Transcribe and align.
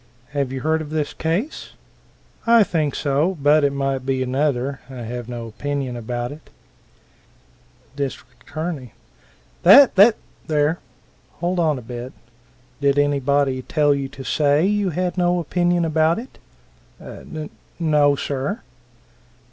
"Have 0.29 0.51
you 0.51 0.61
heard 0.61 0.81
of 0.81 0.89
this 0.89 1.13
case?" 1.13 1.73
"I 2.47 2.63
think 2.63 2.95
so 2.95 3.37
but 3.39 3.63
it 3.63 3.71
might 3.71 4.03
be 4.03 4.23
another. 4.23 4.79
I 4.89 5.03
have 5.03 5.29
no 5.29 5.45
opinion 5.45 5.95
about 5.95 6.31
it." 6.31 6.49
Dist. 7.95 8.17
A. 8.55 8.89
"Tha 9.61 9.91
tha 9.93 10.15
there! 10.47 10.79
Hold 11.33 11.59
on 11.59 11.77
a 11.77 11.83
bit? 11.83 12.13
Did 12.79 12.97
anybody 12.97 13.61
tell 13.61 13.93
you 13.93 14.09
to 14.09 14.23
say 14.23 14.65
you 14.65 14.89
had 14.89 15.19
no 15.19 15.37
opinion 15.39 15.85
about 15.85 16.17
it?" 16.17 16.39
"N 16.99 17.51
n 17.79 17.93
o, 17.93 18.15
sir." 18.15 18.61